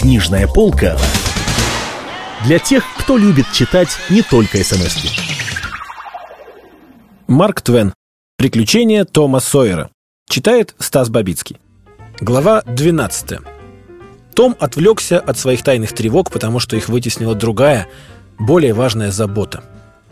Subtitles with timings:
[0.00, 0.96] Книжная полка
[2.46, 5.10] для тех, кто любит читать не только смс -ки.
[7.28, 7.92] Марк Твен.
[8.38, 9.90] Приключения Тома Сойера.
[10.26, 11.58] Читает Стас Бабицкий.
[12.18, 13.40] Глава 12.
[14.34, 17.86] Том отвлекся от своих тайных тревог, потому что их вытеснила другая,
[18.38, 19.62] более важная забота.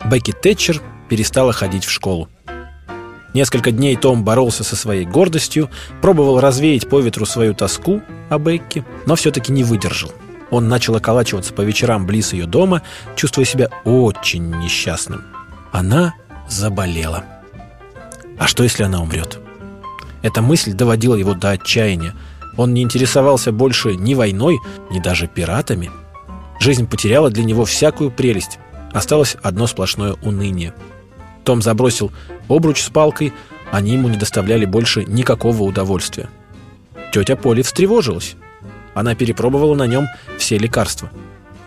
[0.05, 2.29] Бекки Тэтчер перестала ходить в школу.
[3.33, 5.69] Несколько дней Том боролся со своей гордостью,
[6.01, 10.11] пробовал развеять по ветру свою тоску о Бекке, но все-таки не выдержал.
[10.51, 12.81] Он начал околачиваться по вечерам близ ее дома,
[13.15, 15.23] чувствуя себя очень несчастным.
[15.71, 16.15] Она
[16.49, 17.23] заболела.
[18.39, 19.39] А что, если она умрет?
[20.21, 22.15] Эта мысль доводила его до отчаяния.
[22.57, 24.57] Он не интересовался больше ни войной,
[24.89, 25.91] ни даже пиратами.
[26.59, 28.57] Жизнь потеряла для него всякую прелесть.
[28.91, 30.73] Осталось одно сплошное уныние.
[31.43, 32.11] Том забросил
[32.47, 33.33] обруч с палкой,
[33.71, 36.29] они ему не доставляли больше никакого удовольствия.
[37.13, 38.35] Тетя Поли встревожилась.
[38.93, 41.09] Она перепробовала на нем все лекарства.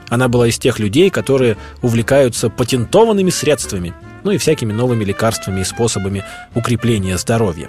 [0.09, 5.65] Она была из тех людей, которые увлекаются патентованными средствами, ну и всякими новыми лекарствами и
[5.65, 7.69] способами укрепления здоровья.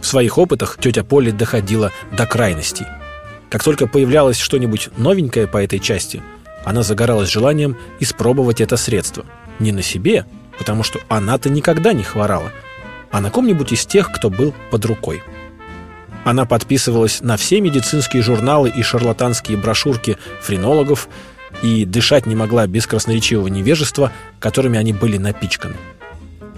[0.00, 2.86] В своих опытах тетя Поли доходила до крайностей.
[3.50, 6.22] Как только появлялось что-нибудь новенькое по этой части,
[6.64, 9.24] она загоралась желанием испробовать это средство.
[9.58, 10.26] Не на себе,
[10.60, 12.52] потому что она-то никогда не хворала,
[13.10, 15.22] а на ком-нибудь из тех, кто был под рукой.
[16.22, 21.08] Она подписывалась на все медицинские журналы и шарлатанские брошюрки френологов
[21.62, 25.76] и дышать не могла без красноречивого невежества, которыми они были напичканы.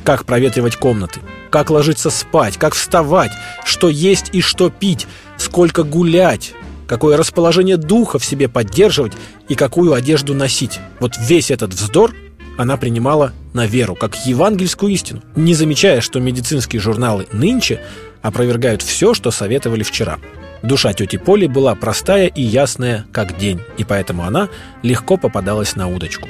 [0.03, 3.31] Как проветривать комнаты, как ложиться спать, как вставать,
[3.65, 6.55] что есть и что пить, сколько гулять,
[6.89, 9.13] какое расположение духа в себе поддерживать
[9.49, 10.81] и какую одежду носить.
[10.99, 12.13] Вот весь этот вздор
[12.59, 17.81] она принимала на веру, как евангельскую истину, не замечая, что медицинские журналы нынче
[18.21, 20.19] опровергают все, что советовали вчера.
[20.63, 24.49] Душа тети Поли была простая и ясная, как день, и поэтому она
[24.83, 26.29] легко попадалась на удочку.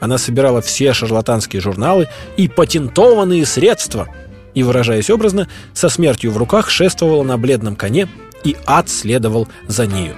[0.00, 4.08] Она собирала все шарлатанские журналы и патентованные средства,
[4.54, 8.08] и, выражаясь образно, со смертью в руках шествовала на бледном коне,
[8.42, 10.16] и ад следовал за нею.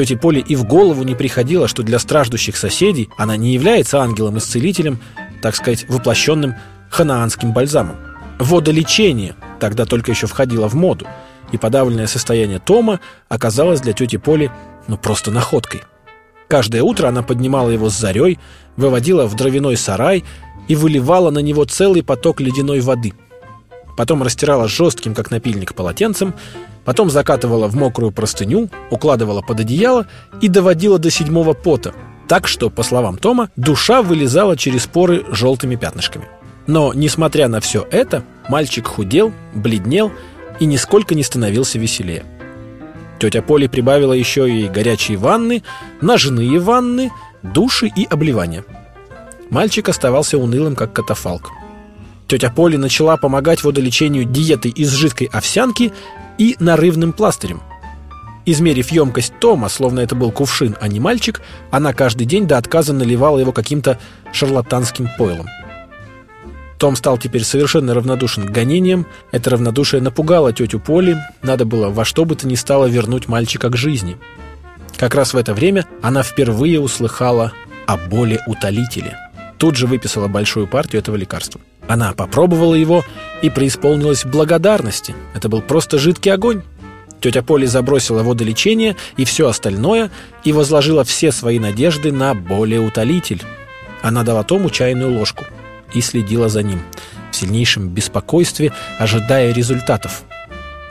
[0.00, 4.98] Тете Поле и в голову не приходило, что для страждущих соседей она не является ангелом-исцелителем,
[5.42, 6.54] так сказать, воплощенным
[6.88, 7.96] ханаанским бальзамом.
[8.38, 11.06] Водолечение тогда только еще входило в моду,
[11.52, 14.50] и подавленное состояние Тома оказалось для тети Поли
[14.88, 15.82] ну просто находкой.
[16.48, 18.38] Каждое утро она поднимала его с зарей,
[18.78, 20.24] выводила в дровяной сарай
[20.66, 23.12] и выливала на него целый поток ледяной воды.
[23.98, 26.32] Потом растирала жестким, как напильник, полотенцем
[26.84, 30.06] Потом закатывала в мокрую простыню, укладывала под одеяло
[30.40, 31.94] и доводила до седьмого пота,
[32.28, 36.28] так что, по словам Тома, душа вылезала через поры желтыми пятнышками.
[36.66, 40.12] Но, несмотря на все это, мальчик худел, бледнел
[40.60, 42.24] и нисколько не становился веселее.
[43.18, 45.62] Тетя Поли прибавила еще и горячие ванны,
[46.00, 47.10] ножные ванны,
[47.42, 48.64] души и обливания.
[49.50, 51.50] Мальчик оставался унылым, как катафалк.
[52.28, 55.92] Тетя Поли начала помогать водолечению диетой из жидкой овсянки
[56.40, 57.60] и нарывным пластырем.
[58.46, 62.94] Измерив емкость Тома, словно это был кувшин, а не мальчик, она каждый день до отказа
[62.94, 63.98] наливала его каким-то
[64.32, 65.46] шарлатанским пойлом.
[66.78, 69.06] Том стал теперь совершенно равнодушен к гонениям.
[69.32, 71.18] Это равнодушие напугало тетю Поли.
[71.42, 74.16] Надо было во что бы то ни стало вернуть мальчика к жизни.
[74.96, 77.52] Как раз в это время она впервые услыхала
[77.86, 79.18] о боли утолителе.
[79.58, 81.60] Тут же выписала большую партию этого лекарства.
[81.86, 83.04] Она попробовала его
[83.42, 85.14] и преисполнилась благодарности.
[85.34, 86.62] Это был просто жидкий огонь.
[87.20, 90.10] Тетя Поли забросила водолечение и все остальное
[90.44, 93.42] и возложила все свои надежды на более утолитель.
[94.02, 95.44] Она дала Тому чайную ложку
[95.92, 96.80] и следила за ним
[97.30, 100.22] в сильнейшем беспокойстве, ожидая результатов.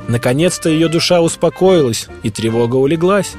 [0.08, 3.34] Наконец-то ее душа успокоилась, и тревога улеглась.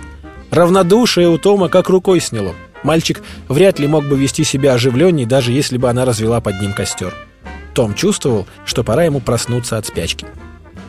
[0.50, 2.54] Равнодушие у Тома как рукой сняло.
[2.82, 6.72] Мальчик вряд ли мог бы вести себя оживленней, даже если бы она развела под ним
[6.72, 7.14] костер.
[7.74, 10.26] Том чувствовал, что пора ему проснуться от спячки.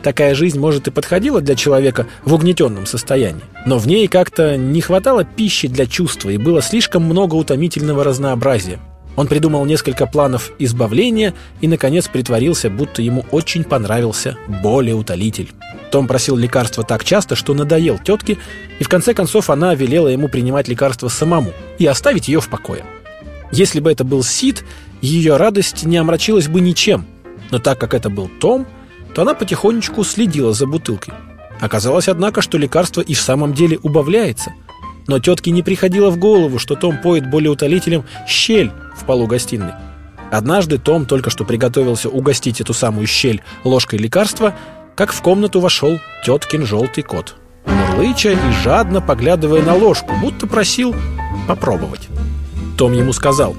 [0.02, 4.80] Такая жизнь, может, и подходила для человека в угнетенном состоянии, но в ней как-то не
[4.80, 8.80] хватало пищи для чувства и было слишком много утомительного разнообразия.
[9.14, 15.52] Он придумал несколько планов избавления и, наконец, притворился, будто ему очень понравился более утолитель.
[15.92, 18.38] Том просил лекарства так часто, что надоел тетке,
[18.78, 22.84] и в конце концов она велела ему принимать лекарство самому и оставить ее в покое.
[23.52, 24.64] Если бы это был Сид,
[25.02, 27.06] ее радость не омрачилась бы ничем.
[27.50, 28.66] Но так как это был Том,
[29.14, 31.14] то она потихонечку следила за бутылкой.
[31.60, 34.54] Оказалось, однако, что лекарство и в самом деле убавляется.
[35.06, 39.72] Но тетке не приходило в голову, что Том поет более утолителем щель в полу гостиной.
[40.30, 44.54] Однажды Том только что приготовился угостить эту самую щель ложкой лекарства,
[44.94, 47.36] как в комнату вошел теткин желтый кот–
[48.02, 50.94] мурлыча и жадно поглядывая на ложку, будто просил
[51.46, 52.08] попробовать.
[52.76, 53.54] Том ему сказал,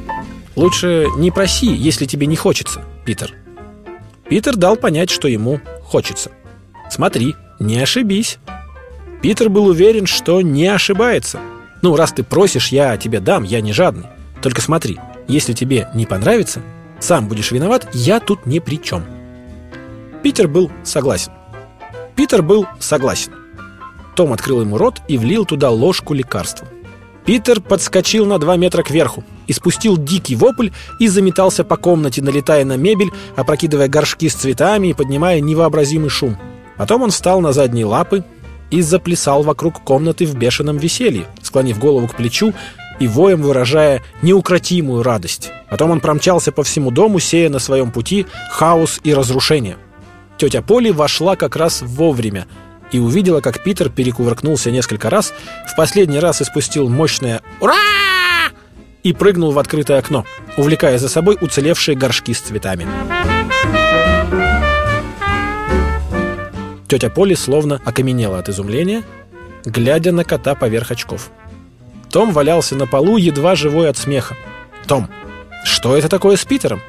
[0.55, 3.33] «Лучше не проси, если тебе не хочется, Питер».
[4.29, 6.31] Питер дал понять, что ему хочется.
[6.89, 8.37] «Смотри, не ошибись».
[9.21, 11.39] Питер был уверен, что не ошибается.
[11.81, 14.07] «Ну, раз ты просишь, я тебе дам, я не жадный.
[14.41, 16.61] Только смотри, если тебе не понравится,
[16.99, 19.03] сам будешь виноват, я тут ни при чем».
[20.21, 21.31] Питер был согласен.
[22.15, 23.33] Питер был согласен.
[24.15, 26.67] Том открыл ему рот и влил туда ложку лекарства.
[27.25, 30.69] Питер подскочил на два метра кверху, испустил дикий вопль
[30.99, 36.37] и заметался по комнате, налетая на мебель, опрокидывая горшки с цветами и поднимая невообразимый шум.
[36.77, 38.23] Потом он встал на задние лапы
[38.71, 42.53] и заплясал вокруг комнаты в бешеном веселье, склонив голову к плечу
[42.99, 45.51] и воем выражая неукротимую радость.
[45.69, 49.77] Потом он промчался по всему дому, сея на своем пути хаос и разрушение.
[50.37, 52.47] Тетя Поли вошла как раз вовремя
[52.91, 55.33] и увидела, как Питер перекувыркнулся несколько раз,
[55.67, 58.02] в последний раз испустил мощное «Ура!»
[59.03, 60.25] И прыгнул в открытое окно,
[60.57, 62.87] увлекая за собой уцелевшие горшки с цветами.
[66.87, 69.03] Тетя Поли словно окаменела от изумления,
[69.65, 71.31] глядя на кота поверх очков.
[72.11, 74.35] Том валялся на полу, едва живой от смеха.
[74.87, 75.09] «Том,
[75.63, 76.81] что это такое с Питером?»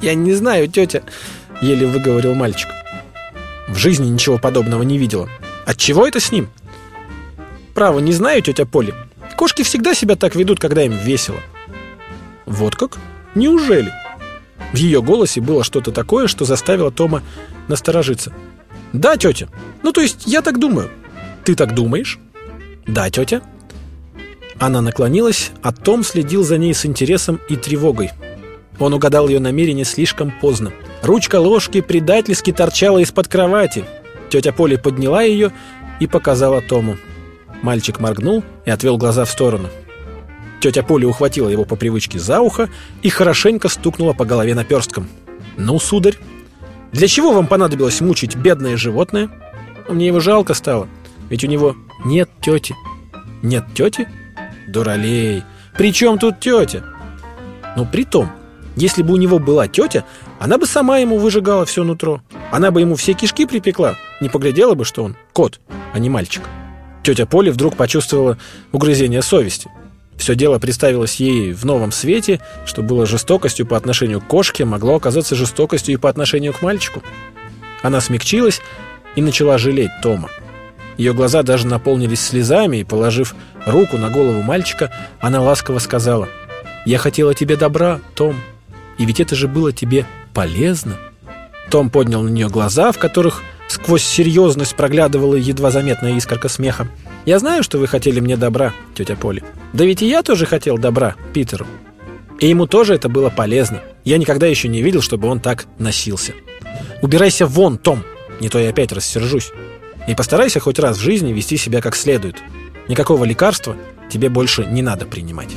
[0.00, 1.02] «Я не знаю, тетя»,—
[1.60, 2.68] еле выговорил мальчик.
[3.70, 5.28] В жизни ничего подобного не видела.
[5.64, 6.48] От чего это с ним?
[7.72, 8.92] Право, не знаю, тетя Поли.
[9.40, 11.38] Кошки всегда себя так ведут, когда им весело.
[12.44, 12.98] Вот как?
[13.34, 13.90] Неужели?
[14.74, 17.22] В ее голосе было что-то такое, что заставило Тома
[17.66, 18.34] насторожиться.
[18.92, 19.48] Да, тетя.
[19.82, 20.90] Ну, то есть, я так думаю.
[21.42, 22.18] Ты так думаешь?
[22.86, 23.40] Да, тетя.
[24.58, 28.10] Она наклонилась, а Том следил за ней с интересом и тревогой.
[28.78, 30.70] Он угадал ее намерение слишком поздно.
[31.00, 33.86] Ручка ложки предательски торчала из-под кровати.
[34.28, 35.50] Тетя Поли подняла ее
[35.98, 36.98] и показала Тому.
[37.62, 39.68] Мальчик моргнул и отвел глаза в сторону.
[40.60, 42.68] Тетя Поли ухватила его по привычке за ухо
[43.02, 45.08] и хорошенько стукнула по голове наперстком.
[45.56, 46.16] «Ну, сударь,
[46.92, 49.30] для чего вам понадобилось мучить бедное животное?
[49.88, 50.88] Мне его жалко стало,
[51.28, 52.74] ведь у него нет тети».
[53.42, 54.06] «Нет тети?
[54.68, 55.42] Дуралей!
[55.78, 56.84] При чем тут тетя?»
[57.74, 58.30] «Ну, при том,
[58.76, 60.04] если бы у него была тетя,
[60.38, 62.20] она бы сама ему выжигала все нутро.
[62.52, 63.96] Она бы ему все кишки припекла.
[64.20, 65.60] Не поглядела бы, что он кот,
[65.94, 66.42] а не мальчик.
[67.02, 68.38] Тетя Поля вдруг почувствовала
[68.72, 69.70] угрызение совести.
[70.16, 74.96] Все дело представилось ей в новом свете, что было жестокостью по отношению к кошке, могло
[74.96, 77.02] оказаться жестокостью и по отношению к мальчику.
[77.82, 78.60] Она смягчилась
[79.16, 80.28] и начала жалеть Тома.
[80.98, 86.28] Ее глаза даже наполнились слезами, и, положив руку на голову мальчика, она ласково сказала
[86.84, 88.36] «Я хотела тебе добра, Том,
[88.98, 90.04] и ведь это же было тебе
[90.34, 90.98] полезно».
[91.70, 96.88] Том поднял на нее глаза, в которых сквозь серьезность проглядывала едва заметная искорка смеха.
[97.24, 99.44] «Я знаю, что вы хотели мне добра, тетя Поли.
[99.72, 101.66] Да ведь и я тоже хотел добра Питеру.
[102.40, 103.80] И ему тоже это было полезно.
[104.04, 106.32] Я никогда еще не видел, чтобы он так носился.
[107.00, 108.02] Убирайся вон, Том,
[108.40, 109.52] не то я опять рассержусь.
[110.08, 112.36] И постарайся хоть раз в жизни вести себя как следует.
[112.88, 113.76] Никакого лекарства
[114.10, 115.54] тебе больше не надо принимать».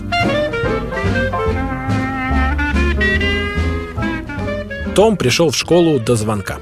[4.93, 6.59] Том пришел в школу до звонка.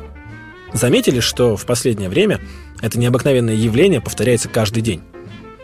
[0.74, 2.40] Заметили, что в последнее время
[2.82, 5.02] это необыкновенное явление повторяется каждый день.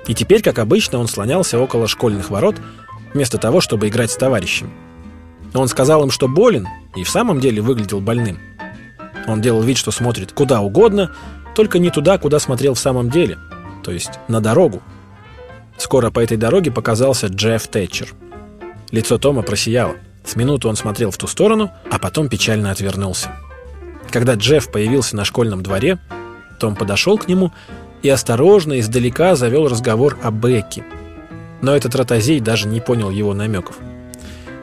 [0.08, 2.56] И теперь, как обычно, он слонялся около школьных ворот,
[3.14, 4.72] вместо того, чтобы играть с товарищем.
[5.54, 8.40] Он сказал им, что болен, и в самом деле выглядел больным.
[9.28, 11.14] Он делал вид, что смотрит куда угодно,
[11.56, 13.38] только не туда, куда смотрел в самом деле,
[13.84, 14.82] то есть на дорогу.
[15.78, 18.10] Скоро по этой дороге показался Джефф Тэтчер.
[18.92, 19.96] Лицо Тома просияло.
[20.26, 23.32] С минуту он смотрел в ту сторону, а потом печально отвернулся.
[24.18, 26.00] Когда Джефф появился на школьном дворе,
[26.60, 27.54] Том подошел к нему
[28.02, 30.84] и осторожно издалека завел разговор о Бекке.
[31.62, 33.78] Но этот ротозей даже не понял его намеков.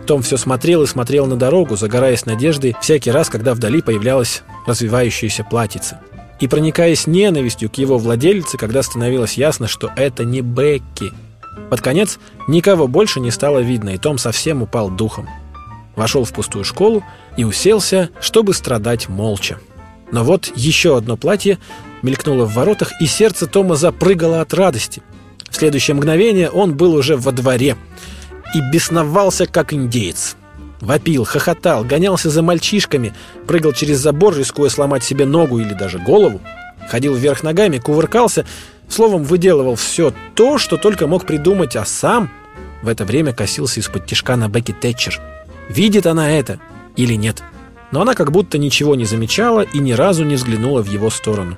[0.09, 5.45] Том все смотрел и смотрел на дорогу, загораясь надеждой всякий раз, когда вдали появлялась развивающаяся
[5.45, 6.01] платьице.
[6.41, 11.13] И проникаясь ненавистью к его владельце, когда становилось ясно, что это не Бекки.
[11.71, 12.19] Под конец
[12.49, 15.29] никого больше не стало видно, и Том совсем упал духом
[15.97, 17.05] вошел в пустую школу
[17.37, 19.59] и уселся, чтобы страдать молча.
[20.11, 21.59] Но вот еще одно платье
[22.03, 25.03] мелькнуло в воротах, и сердце Тома запрыгало от радости.
[25.51, 27.77] В следующее мгновение он был уже во дворе
[28.55, 30.37] и бесновался, как индеец.
[30.81, 33.15] Вопил, хохотал, гонялся за мальчишками,
[33.47, 36.41] прыгал через забор, рискуя сломать себе ногу или даже голову,
[36.89, 38.45] ходил вверх ногами, кувыркался,
[38.89, 42.31] словом, выделывал все то, что только мог придумать, а сам
[42.83, 45.21] в это время косился из-под тишка на Бекки Тэтчер–
[45.69, 46.59] видит она это
[46.97, 47.43] или нет.
[47.91, 51.57] Но она как будто ничего не замечала и ни разу не взглянула в его сторону.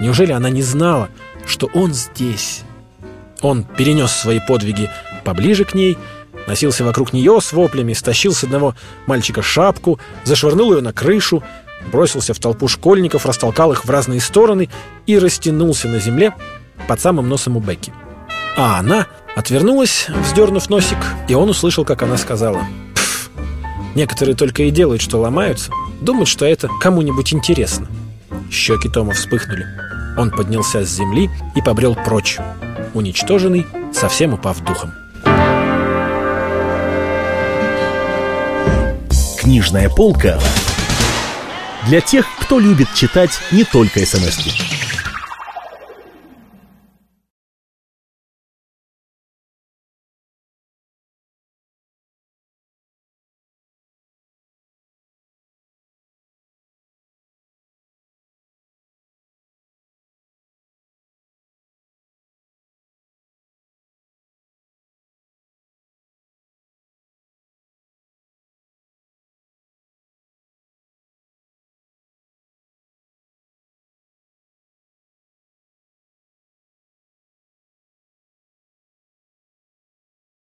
[0.00, 1.08] Неужели она не знала,
[1.46, 2.62] что он здесь.
[3.40, 4.90] Он перенес свои подвиги
[5.24, 5.98] поближе к ней,
[6.46, 8.74] носился вокруг нее с воплями, стащил с одного
[9.06, 11.42] мальчика шапку, зашвырнул ее на крышу,
[11.92, 14.70] бросился в толпу школьников, растолкал их в разные стороны
[15.06, 16.34] и растянулся на земле
[16.88, 17.92] под самым носом у Бекки.
[18.56, 22.83] А она отвернулась, вздернув носик, и он услышал, как она сказала «Пф,
[23.94, 25.70] некоторые только и делают, что ломаются,
[26.00, 27.88] думают, что это кому-нибудь интересно».
[28.50, 29.66] Щеки Тома вспыхнули.
[30.16, 32.38] Он поднялся с земли и побрел прочь,
[32.94, 34.92] уничтоженный, совсем упав духом.
[39.38, 40.40] Книжная полка
[41.86, 44.73] для тех, кто любит читать не только смс -ки.